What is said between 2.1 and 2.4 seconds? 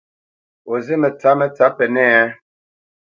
a?